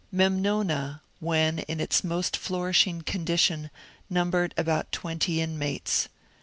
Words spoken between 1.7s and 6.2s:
its most flourishing condition, num bered about twenty inmates.